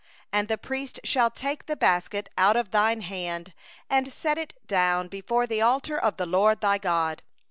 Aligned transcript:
4And 0.33 0.47
the 0.47 0.57
priest 0.57 0.99
shall 1.03 1.29
take 1.29 1.67
the 1.67 1.75
basket 1.75 2.27
out 2.35 2.55
of 2.55 2.71
thy 2.71 2.95
hand, 2.99 3.53
and 3.87 4.11
set 4.11 4.39
it 4.39 4.55
down 4.65 5.07
before 5.09 5.45
the 5.45 5.61
altar 5.61 5.99
26 5.99 6.07
of 6.07 6.17
the 6.17 6.25
LORD 6.25 6.59
thy 6.61 6.79
God. 6.79 7.21